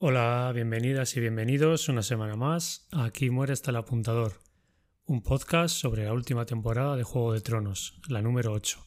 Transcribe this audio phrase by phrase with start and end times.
[0.00, 4.34] Hola, bienvenidas y bienvenidos una semana más Aquí muere hasta el apuntador,
[5.06, 8.78] un podcast sobre la última temporada de Juego de Tronos, la número 8.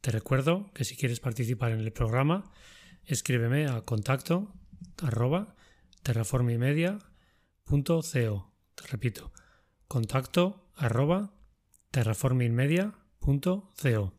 [0.00, 2.50] Te recuerdo que si quieres participar en el programa,
[3.04, 4.54] escríbeme a contacto
[5.02, 5.56] arroba
[6.02, 8.54] terraformimedia.co.
[8.76, 9.32] Te repito,
[9.88, 11.34] contacto arroba
[11.90, 14.14] terraformingmedia.co.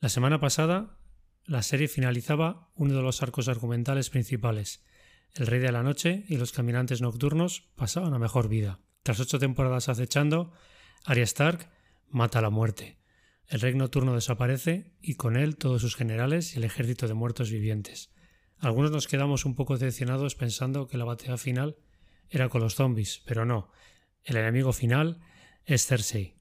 [0.00, 0.98] La semana pasada,
[1.46, 4.84] la serie finalizaba uno de los arcos argumentales principales,
[5.34, 8.80] el Rey de la Noche y los Caminantes Nocturnos pasaban a mejor vida.
[9.02, 10.52] Tras ocho temporadas acechando,
[11.04, 11.70] Arya Stark
[12.08, 12.98] mata a la muerte.
[13.46, 17.50] El Rey Nocturno desaparece y con él todos sus generales y el ejército de muertos
[17.50, 18.12] vivientes.
[18.58, 21.76] Algunos nos quedamos un poco decepcionados pensando que la batalla final
[22.28, 23.70] era con los zombies, pero no.
[24.22, 25.20] El enemigo final
[25.64, 26.36] es Cersei.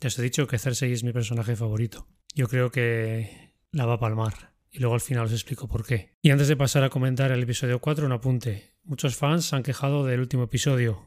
[0.00, 2.06] Ya os he dicho que Cersei es mi personaje favorito.
[2.34, 6.12] Yo creo que la va a palmar y luego al final os explico por qué.
[6.20, 8.74] Y antes de pasar a comentar el episodio 4, un apunte.
[8.84, 11.02] Muchos fans se han quejado del último episodio,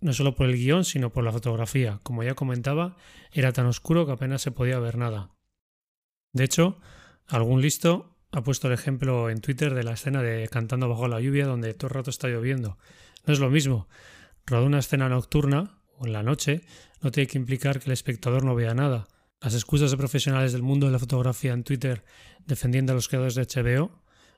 [0.00, 2.00] no solo por el guion, sino por la fotografía.
[2.02, 2.96] Como ya comentaba,
[3.30, 5.30] era tan oscuro que apenas se podía ver nada.
[6.32, 6.80] De hecho,
[7.28, 11.20] algún listo ha puesto el ejemplo en Twitter de la escena de Cantando bajo la
[11.20, 12.76] lluvia donde todo el rato está lloviendo.
[13.24, 13.88] No es lo mismo.
[14.46, 16.62] Rodar una escena nocturna o en la noche
[17.00, 19.06] no tiene que implicar que el espectador no vea nada.
[19.42, 22.04] Las excusas de profesionales del mundo de la fotografía en Twitter
[22.46, 23.90] defendiendo a los creadores de HBO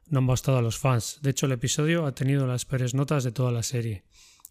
[0.08, 1.18] no han bastado a los fans.
[1.20, 4.04] De hecho, el episodio ha tenido las peores notas de toda la serie.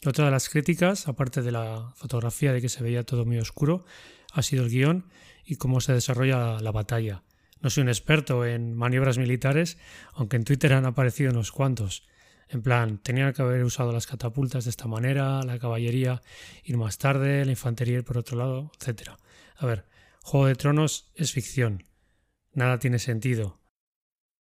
[0.06, 3.84] otra de las críticas, aparte de la fotografía de que se veía todo muy oscuro,
[4.32, 5.06] ha sido el guion
[5.44, 7.24] y cómo se desarrolla la batalla.
[7.62, 9.80] No soy un experto en maniobras militares,
[10.14, 12.04] aunque en Twitter han aparecido unos cuantos.
[12.48, 16.22] En plan, tenían que haber usado las catapultas de esta manera, la caballería
[16.64, 19.12] ir más tarde, la infantería ir por otro lado, etc.
[19.56, 19.86] A ver,
[20.26, 21.84] Juego de Tronos es ficción.
[22.54, 23.60] Nada tiene sentido.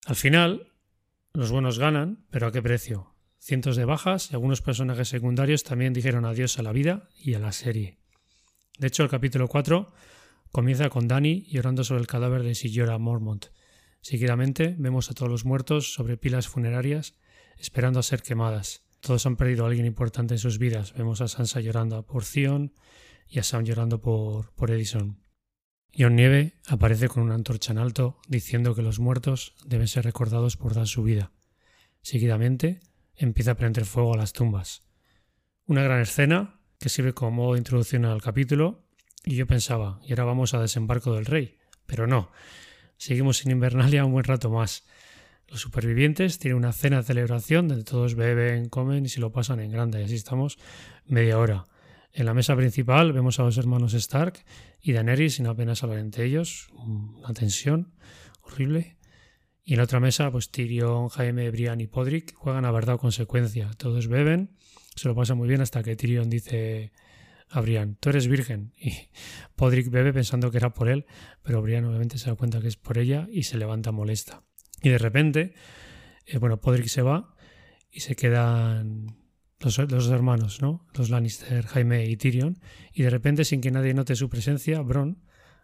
[0.06, 0.72] Al final,
[1.32, 3.14] los buenos ganan, pero ¿a qué precio?
[3.38, 7.38] Cientos de bajas y algunos personajes secundarios también dijeron adiós a la vida y a
[7.38, 8.00] la serie.
[8.76, 9.92] De hecho, el capítulo 4
[10.50, 13.46] comienza con Dani llorando sobre el cadáver de Sillora Mormont.
[14.00, 17.14] Seguidamente vemos a todos los muertos sobre pilas funerarias
[17.56, 18.82] esperando a ser quemadas.
[19.00, 20.92] Todos han perdido a alguien importante en sus vidas.
[20.94, 22.74] Vemos a Sansa llorando por Theon
[23.28, 25.27] y a Sam llorando por, por Edison.
[25.96, 30.56] John Nieve aparece con una antorcha en alto diciendo que los muertos deben ser recordados
[30.56, 31.32] por dar su vida.
[32.02, 32.80] Seguidamente
[33.16, 34.84] empieza a prender fuego a las tumbas.
[35.66, 38.84] Una gran escena que sirve como modo de introducción al capítulo
[39.24, 42.30] y yo pensaba, y ahora vamos a desembarco del rey, pero no,
[42.96, 44.84] seguimos sin Invernalia un buen rato más.
[45.48, 49.60] Los supervivientes tienen una cena de celebración donde todos beben, comen y se lo pasan
[49.60, 50.58] en grande y así estamos
[51.06, 51.64] media hora.
[52.18, 54.44] En la mesa principal vemos a los hermanos Stark
[54.80, 57.94] y Daenerys sin apenas hablar entre ellos, una tensión
[58.42, 58.96] horrible.
[59.62, 62.98] Y en la otra mesa, pues Tyrion, Jaime, Brian y Podrick juegan a verdad o
[62.98, 63.70] consecuencia.
[63.76, 64.50] Todos beben,
[64.96, 66.90] se lo pasan muy bien hasta que Tyrion dice
[67.50, 68.72] a Brian, tú eres virgen.
[68.80, 69.10] Y
[69.54, 71.06] Podrick bebe pensando que era por él,
[71.44, 74.42] pero Brian obviamente se da cuenta que es por ella y se levanta molesta.
[74.82, 75.54] Y de repente,
[76.26, 77.36] eh, bueno, Podrick se va
[77.92, 79.27] y se quedan
[79.60, 80.86] los, dos hermanos, ¿no?
[80.94, 82.60] Los Lannister, Jaime y Tyrion,
[82.92, 85.18] y de repente, sin que nadie note su presencia, Bron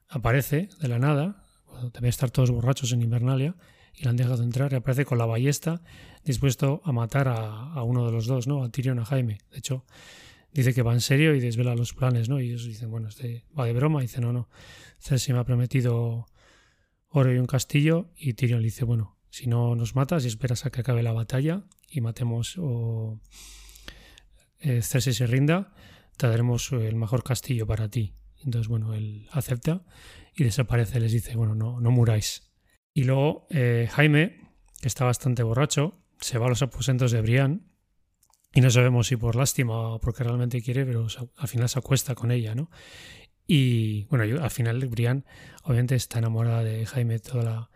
[0.08, 1.44] aparece de la nada,
[1.92, 3.56] debe estar todos borrachos en Invernalia,
[3.96, 5.82] y la han dejado entrar, y aparece con la ballesta,
[6.24, 8.64] dispuesto a matar a, uno de los dos, ¿no?
[8.64, 9.38] A Tyrion, a Jaime.
[9.52, 9.84] De hecho,
[10.52, 12.40] dice que va en serio y desvela los planes, ¿no?
[12.40, 14.48] Y ellos dicen, bueno, este va de broma, y dice, no, no,
[14.98, 16.26] Cersei me ha prometido
[17.08, 20.66] oro y un castillo, y Tyrion le dice, bueno, si no nos matas y esperas
[20.66, 23.20] a que acabe la batalla y matemos o
[24.64, 25.72] eh, Cersei se rinda,
[26.16, 28.14] te daremos el mejor castillo para ti.
[28.42, 29.84] Entonces, bueno, él acepta
[30.34, 32.50] y desaparece, les dice, bueno, no, no muráis.
[32.92, 34.40] Y luego eh, Jaime,
[34.80, 37.70] que está bastante borracho, se va a los aposentos de Brian
[38.54, 42.14] y no sabemos si por lástima o porque realmente quiere, pero al final se acuesta
[42.14, 42.70] con ella, ¿no?
[43.46, 45.26] Y bueno, al final Brian
[45.64, 47.70] obviamente está enamorada de Jaime toda la,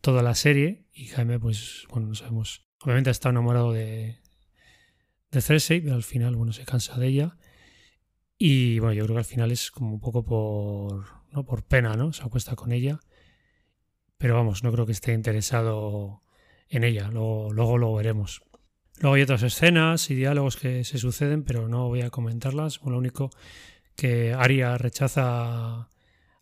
[0.00, 2.68] toda la serie y Jaime, pues, bueno, no sabemos.
[2.80, 4.18] Obviamente está enamorado de,
[5.34, 7.36] de Cersei, pero al final, bueno, se cansa de ella.
[8.38, 11.44] Y bueno, yo creo que al final es como un poco por, ¿no?
[11.44, 12.12] por pena, ¿no?
[12.12, 13.00] Se acuesta con ella.
[14.18, 16.22] Pero vamos, no creo que esté interesado
[16.68, 17.08] en ella.
[17.10, 18.42] Luego, luego lo veremos.
[19.00, 22.80] Luego hay otras escenas y diálogos que se suceden, pero no voy a comentarlas.
[22.84, 23.30] lo único
[23.96, 25.88] que Arya rechaza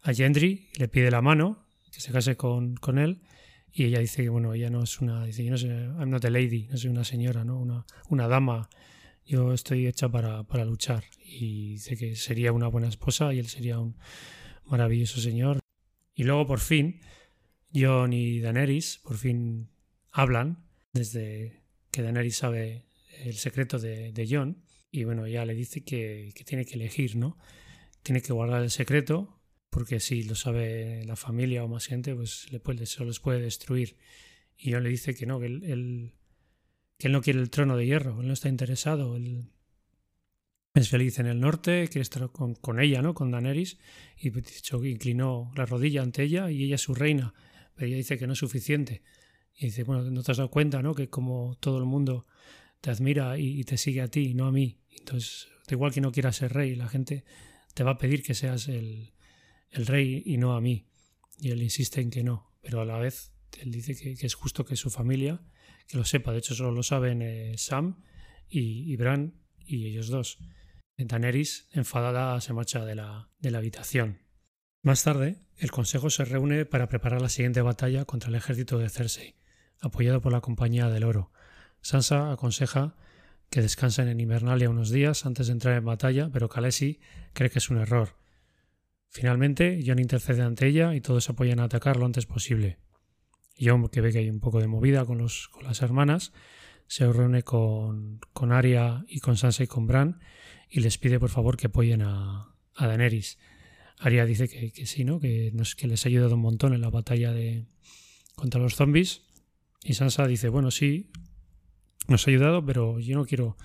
[0.02, 3.22] a Gendry, le pide la mano, que se case con, con él,
[3.72, 6.24] y ella dice que, bueno, ella no es una, dice, yo no soy, I'm not
[6.24, 7.58] a lady, no soy una señora, ¿no?
[7.58, 8.68] Una, una dama,
[9.24, 11.04] yo estoy hecha para, para luchar.
[11.24, 13.96] Y dice que sería una buena esposa y él sería un
[14.66, 15.60] maravilloso señor.
[16.14, 17.00] Y luego, por fin,
[17.74, 19.70] John y Daenerys, por fin
[20.10, 22.84] hablan, desde que Daenerys sabe
[23.24, 27.38] el secreto de, Jon y bueno, ya le dice que, que, tiene que elegir, ¿no?
[28.02, 29.41] Tiene que guardar el secreto
[29.72, 33.40] porque si lo sabe la familia o más gente, pues le puede, se los puede
[33.40, 33.96] destruir.
[34.54, 36.12] Y Jon le dice que no, que él,
[36.98, 39.50] que él no quiere el trono de hierro, él no está interesado, él
[40.74, 43.14] es feliz en el norte, quiere estar con, con ella, ¿no?
[43.14, 43.78] Con Daenerys,
[44.18, 47.32] y pues, dicho, inclinó la rodilla ante ella y ella es su reina,
[47.74, 49.02] pero ella dice que no es suficiente.
[49.54, 50.94] Y dice, bueno, no te has dado cuenta, ¿no?
[50.94, 52.26] Que como todo el mundo
[52.82, 54.82] te admira y, te sigue a ti, no a mí.
[54.98, 57.24] Entonces, da igual que no quieras ser rey, la gente
[57.72, 59.12] te va a pedir que seas el,
[59.72, 60.86] el rey y no a mí.
[61.38, 64.64] Y él insiste en que no, pero a la vez él dice que, es justo
[64.64, 65.40] que su familia,
[65.88, 66.32] que lo sepa.
[66.32, 68.02] De hecho, solo lo saben eh, Sam
[68.48, 70.38] y, Bran y ellos dos.
[70.96, 74.20] Daenerys, enfadada, se marcha de la, de la habitación.
[74.82, 78.88] Más tarde, el Consejo se reúne para preparar la siguiente batalla contra el ejército de
[78.88, 79.36] Cersei,
[79.80, 81.32] apoyado por la Compañía del Oro.
[81.80, 82.94] Sansa aconseja
[83.50, 87.00] que descansen en Invernalia unos días antes de entrar en batalla, pero Khaleesi
[87.32, 88.21] cree que es un error.
[89.12, 92.78] Finalmente, Jon intercede ante ella y todos apoyan a atacar lo antes posible.
[93.60, 96.32] Jon, que ve que hay un poco de movida con, los, con las hermanas,
[96.86, 100.20] se reúne con, con Arya y con Sansa y con Bran
[100.70, 103.38] y les pide por favor que apoyen a, Daenerys.
[103.98, 105.20] Arya dice que, sí, ¿no?
[105.20, 107.66] Que, que les ha ayudado un montón en la batalla de,
[108.34, 109.24] contra los zombies.
[109.84, 111.10] Y Sansa dice, bueno, sí,
[112.08, 113.58] nos ha ayudado, pero yo no quiero,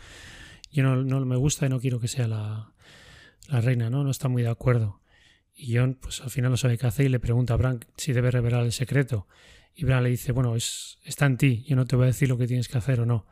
[0.71, 2.73] yo no, no me gusta y no quiero que sea la,
[3.47, 4.03] la, reina, ¿no?
[4.03, 4.99] No está muy de acuerdo.
[5.59, 8.13] Y Jon, pues al final no sabe qué hacer y le pregunta a Bran si
[8.13, 9.27] debe revelar el secreto.
[9.73, 12.29] Y Bran le dice, bueno, es, está en ti, yo no te voy a decir
[12.29, 13.25] lo que tienes que hacer o no.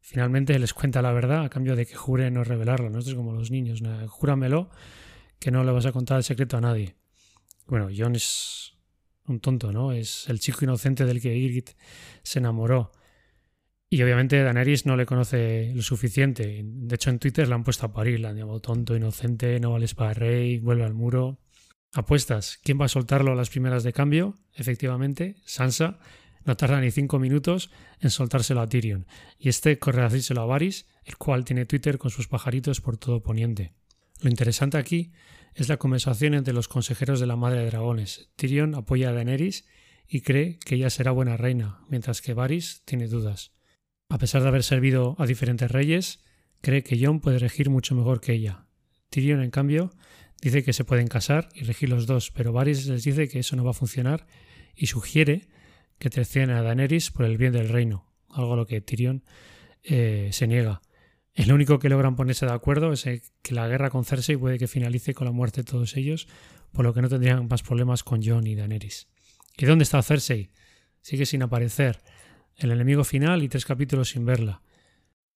[0.00, 3.00] Finalmente les cuenta la verdad a cambio de que jure no revelarlo, ¿no?
[3.00, 4.70] Es como los niños, júramelo
[5.38, 6.96] que no le vas a contar el secreto a nadie.
[7.66, 8.74] Bueno, Jon es
[9.26, 9.92] un tonto, ¿no?
[9.92, 11.76] Es el chico inocente del que Ygritte
[12.22, 12.92] se enamoró.
[13.88, 16.62] Y obviamente Daenerys no le conoce lo suficiente.
[16.64, 19.72] De hecho, en Twitter le han puesto a parir, le han llamado tonto, inocente, no
[19.72, 21.38] vales para rey, vuelve al muro.
[21.96, 24.38] Apuestas, ¿quién va a soltarlo a las primeras de cambio?
[24.52, 25.98] Efectivamente, Sansa.
[26.44, 27.70] No tarda ni cinco minutos
[28.00, 29.06] en soltárselo a Tyrion.
[29.38, 32.98] Y este corre a decírselo a Varys, el cual tiene Twitter con sus pajaritos por
[32.98, 33.72] todo Poniente.
[34.20, 35.12] Lo interesante aquí
[35.54, 38.28] es la conversación entre los consejeros de la Madre de Dragones.
[38.36, 39.66] Tyrion apoya a Daenerys
[40.06, 43.52] y cree que ella será buena reina, mientras que Varys tiene dudas.
[44.10, 46.22] A pesar de haber servido a diferentes reyes,
[46.60, 48.66] cree que Jon puede regir mucho mejor que ella.
[49.08, 49.92] Tyrion, en cambio,
[50.40, 53.56] dice que se pueden casar y regir los dos, pero Varys les dice que eso
[53.56, 54.26] no va a funcionar
[54.74, 55.48] y sugiere
[55.98, 59.24] que traicionen a Daenerys por el bien del reino, algo a lo que Tyrion
[59.82, 60.82] eh, se niega.
[61.34, 63.04] El único que logran ponerse de acuerdo es
[63.42, 66.28] que la guerra con Cersei puede que finalice con la muerte de todos ellos,
[66.72, 69.08] por lo que no tendrían más problemas con Jon y Daenerys.
[69.56, 70.50] ¿Y dónde está Cersei?
[71.00, 72.00] Sigue sin aparecer.
[72.56, 74.62] El enemigo final y tres capítulos sin verla.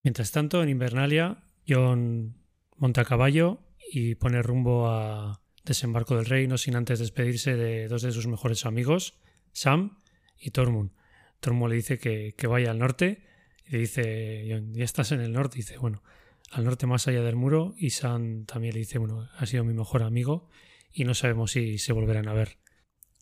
[0.02, 2.34] Mientras tanto, en Invernalia, Jon
[2.76, 3.60] monta a caballo
[3.92, 8.66] y pone rumbo a desembarco del reino sin antes despedirse de dos de sus mejores
[8.66, 9.18] amigos,
[9.52, 9.98] Sam
[10.38, 10.92] y Tormund.
[11.40, 13.24] Tormund le dice que, que vaya al norte
[13.70, 15.56] y dice, ya estás en el norte.
[15.56, 16.02] Dice, bueno,
[16.50, 17.74] al norte más allá del muro.
[17.76, 20.48] Y Sam también le dice, bueno, ha sido mi mejor amigo
[20.92, 22.58] y no sabemos si se volverán a ver.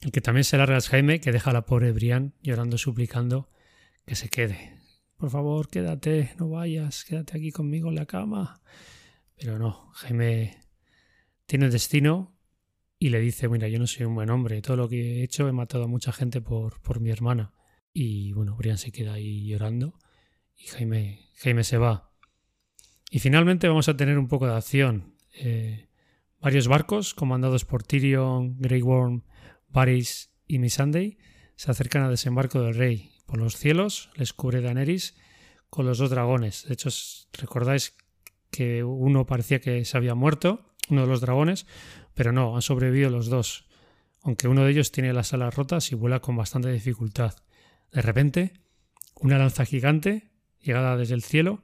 [0.01, 3.49] El que también se larga es Jaime, que deja a la pobre Brian llorando, suplicando
[4.07, 4.79] que se quede.
[5.19, 8.63] Por favor, quédate, no vayas, quédate aquí conmigo en la cama.
[9.39, 10.61] Pero no, Jaime
[11.47, 12.37] tiene destino
[12.99, 15.49] y le dice, mira, yo no soy un buen hombre, todo lo que he hecho
[15.49, 17.53] he matado a mucha gente por, por mi hermana.
[17.93, 19.99] Y bueno, Brian se queda ahí llorando
[20.57, 22.13] y Jaime, Jaime se va.
[23.11, 25.15] Y finalmente vamos a tener un poco de acción.
[25.35, 25.89] Eh,
[26.41, 29.25] varios barcos, comandados por Tyrion, Grey Worm,
[29.69, 31.19] Varys y Missandei,
[31.57, 33.13] se acercan al desembarco del rey.
[33.27, 35.17] Por los cielos les cubre Daenerys
[35.71, 36.67] con los dos dragones.
[36.67, 36.91] De hecho,
[37.33, 37.97] recordáis
[38.51, 41.67] que uno parecía que se había muerto, uno de los dragones,
[42.15, 43.69] pero no, han sobrevivido los dos,
[44.23, 47.35] aunque uno de ellos tiene las alas rotas y vuela con bastante dificultad.
[47.93, 48.53] De repente,
[49.21, 51.63] una lanza gigante llegada desde el cielo,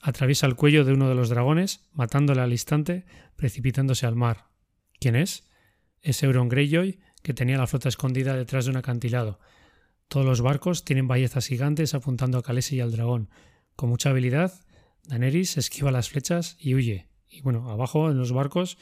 [0.00, 3.06] atraviesa el cuello de uno de los dragones, matándole al instante,
[3.36, 4.48] precipitándose al mar.
[5.00, 5.48] ¿Quién es?
[6.02, 9.40] Es Euron Greyjoy, que tenía la flota escondida detrás de un acantilado.
[10.08, 13.30] Todos los barcos tienen ballestas gigantes apuntando a Khaleesi y al dragón.
[13.74, 14.60] Con mucha habilidad,
[15.06, 17.08] Daenerys esquiva las flechas y huye.
[17.28, 18.78] Y bueno, abajo en los barcos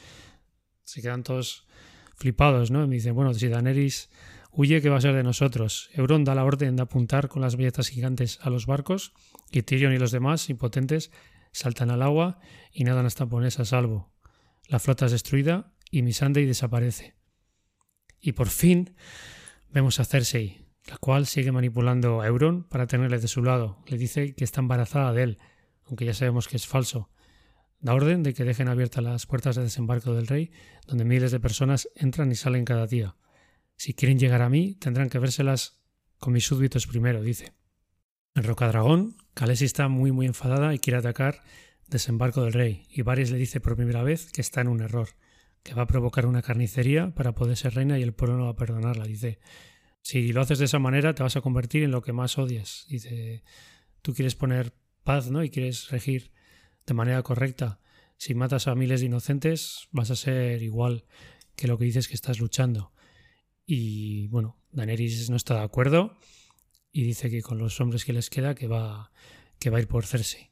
[0.83, 1.65] se quedan todos
[2.15, 2.83] flipados, ¿no?
[2.83, 4.09] Y me dicen, bueno, si Daenerys
[4.57, 5.89] Huye que va a ser de nosotros.
[5.93, 9.11] Euron da la orden de apuntar con las ballestas gigantes a los barcos
[9.51, 11.11] y Tyrion y los demás, impotentes,
[11.51, 12.39] saltan al agua
[12.71, 14.13] y nadan hasta ponerse a salvo.
[14.69, 17.15] La flota es destruida y Missandei desaparece.
[18.21, 18.95] Y por fin
[19.71, 23.83] vemos a Cersei, la cual sigue manipulando a Euron para tenerle de su lado.
[23.87, 25.37] Le dice que está embarazada de él,
[25.85, 27.09] aunque ya sabemos que es falso.
[27.79, 30.51] Da orden de que dejen abiertas las puertas de desembarco del rey,
[30.87, 33.15] donde miles de personas entran y salen cada día.
[33.75, 35.81] Si quieren llegar a mí, tendrán que vérselas
[36.17, 37.53] con mis súbditos primero, dice.
[38.33, 41.41] En Rocadragón, Khaleesi está muy muy enfadada y quiere atacar
[41.87, 45.09] desembarco del rey, y Varys le dice por primera vez que está en un error,
[45.61, 48.51] que va a provocar una carnicería para poder ser reina y el pueblo no va
[48.51, 49.05] a perdonarla.
[49.05, 49.39] Dice,
[50.01, 52.85] si lo haces de esa manera te vas a convertir en lo que más odias.
[52.89, 53.43] Dice,
[54.01, 54.73] tú quieres poner
[55.05, 55.43] paz, ¿no?
[55.43, 56.31] Y quieres regir
[56.85, 57.79] de manera correcta.
[58.17, 61.05] Si matas a miles de inocentes, vas a ser igual
[61.55, 62.91] que lo que dices que estás luchando.
[63.65, 66.17] Y bueno, Daenerys no está de acuerdo
[66.91, 69.11] y dice que con los hombres que les queda que va,
[69.59, 70.51] que va a ir por Cersei.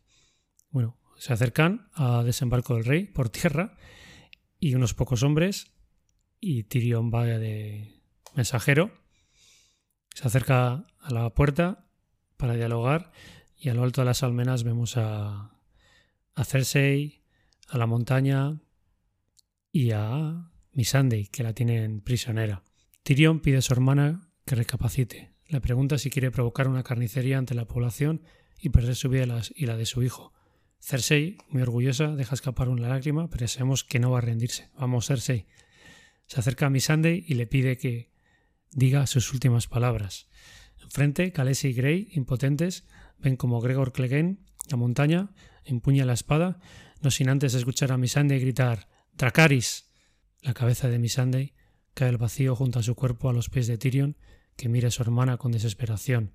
[0.69, 3.77] Bueno, se acercan a desembarco del rey por tierra
[4.59, 5.73] y unos pocos hombres
[6.39, 8.01] y Tyrion va de
[8.35, 8.91] mensajero.
[10.13, 11.87] Se acerca a la puerta
[12.37, 13.11] para dialogar
[13.63, 15.57] y a lo alto de las almenas vemos a,
[16.43, 17.23] Cersei,
[17.69, 18.59] a la montaña
[19.71, 22.63] y a Missandei, que la tienen prisionera.
[23.03, 25.31] Tyrion pide a su hermana que recapacite.
[25.47, 28.23] Le pregunta si quiere provocar una carnicería ante la población
[28.59, 30.33] y perder su vida y la de su hijo.
[30.81, 34.71] Cersei, muy orgullosa, deja escapar una lágrima, pero sabemos que no va a rendirse.
[34.77, 35.47] Vamos, Cersei.
[36.27, 38.11] Se acerca a Missandei y le pide que
[38.71, 40.27] diga sus últimas palabras.
[40.83, 42.85] Enfrente, Khaleesi y Grey, impotentes,
[43.17, 44.37] ven como Gregor Clegane,
[44.69, 45.31] la montaña,
[45.63, 46.59] empuña la espada,
[47.01, 49.91] no sin antes escuchar a Missandei gritar ¡Dracaris!
[50.41, 51.53] La cabeza de Missandei
[51.93, 54.17] cae al vacío junto a su cuerpo a los pies de Tyrion,
[54.55, 56.33] que mira a su hermana con desesperación.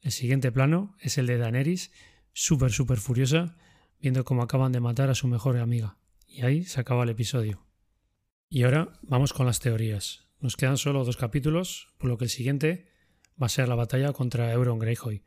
[0.00, 1.90] El siguiente plano es el de Daenerys,
[2.32, 3.56] súper, súper furiosa,
[4.00, 5.98] viendo cómo acaban de matar a su mejor amiga.
[6.26, 7.66] Y ahí se acaba el episodio.
[8.48, 10.28] Y ahora vamos con las teorías.
[10.38, 12.86] Nos quedan solo dos capítulos, por lo que el siguiente
[13.40, 15.22] va a ser la batalla contra Euron Greyjoy.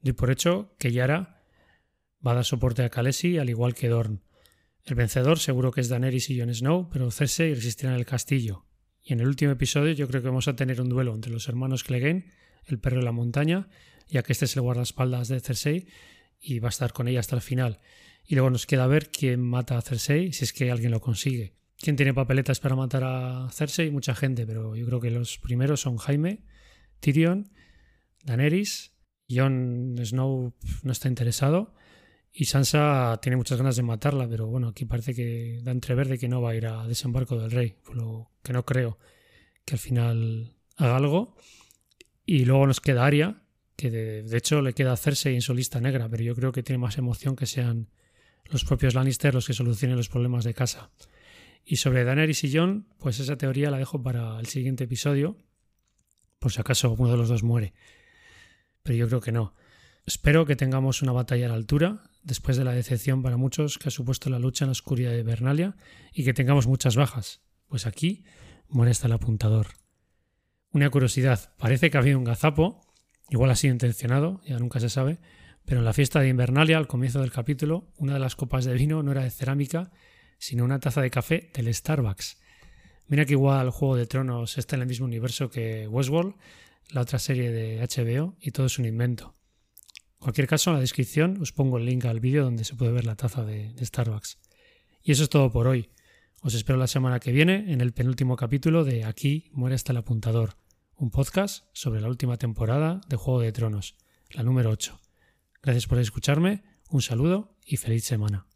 [0.00, 1.42] Doy por hecho que Yara
[2.24, 4.22] va a dar soporte a Khaleesi al igual que Dorn.
[4.84, 8.64] El vencedor seguro que es Daenerys y Jon Snow, pero Cersei resistirá en el castillo.
[9.02, 11.48] Y en el último episodio yo creo que vamos a tener un duelo entre los
[11.48, 12.26] hermanos Clegane,
[12.64, 13.68] el perro de la montaña,
[14.08, 15.88] ya que este es el guardaespaldas de Cersei
[16.40, 17.80] y va a estar con ella hasta el final.
[18.24, 21.54] Y luego nos queda ver quién mata a Cersei, si es que alguien lo consigue.
[21.78, 23.90] ¿Quién tiene papeletas para matar a Cersei?
[23.90, 26.44] Mucha gente, pero yo creo que los primeros son Jaime,
[27.00, 27.50] Tyrion,
[28.24, 28.92] Daenerys,
[29.30, 31.74] Jon Snow no está interesado
[32.32, 36.18] y Sansa tiene muchas ganas de matarla, pero bueno, aquí parece que da entrever de
[36.18, 38.98] que no va a ir a desembarco del rey, por lo que no creo
[39.64, 41.36] que al final haga algo.
[42.24, 43.42] Y luego nos queda Arya,
[43.74, 46.78] que de, hecho le queda hacerse en su lista negra, pero yo creo que tiene
[46.78, 47.88] más emoción que sean
[48.44, 50.90] los propios Lannister los que solucionen los problemas de casa.
[51.64, 55.36] Y sobre Daenerys y Jon, pues esa teoría la dejo para el siguiente episodio,
[56.38, 57.74] por si acaso uno de los dos muere.
[58.82, 59.54] Pero yo creo que no.
[60.06, 63.88] Espero que tengamos una batalla a la altura, después de la decepción para muchos que
[63.88, 65.76] ha supuesto la lucha en la oscuridad de Bernalia,
[66.12, 68.24] y que tengamos muchas bajas, pues aquí
[68.68, 69.66] muere hasta el apuntador.
[70.70, 72.88] Una curiosidad, parece que ha habido un gazapo
[73.30, 75.18] Igual ha sido intencionado, ya nunca se sabe,
[75.64, 78.72] pero en la fiesta de Invernalia, al comienzo del capítulo, una de las copas de
[78.72, 79.90] vino no era de cerámica,
[80.38, 82.40] sino una taza de café del Starbucks.
[83.08, 86.34] Mira que igual Juego de Tronos está en el mismo universo que Westworld,
[86.90, 89.34] la otra serie de HBO, y todo es un invento.
[90.18, 92.92] En cualquier caso, en la descripción os pongo el link al vídeo donde se puede
[92.92, 94.38] ver la taza de, Starbucks.
[95.02, 95.90] Y eso es todo por hoy.
[96.42, 99.98] Os espero la semana que viene en el penúltimo capítulo de Aquí muere hasta el
[99.98, 100.56] apuntador
[100.96, 103.96] un podcast sobre la última temporada de Juego de Tronos,
[104.30, 104.98] la número 8.
[105.62, 108.46] Gracias por escucharme, un saludo y feliz semana.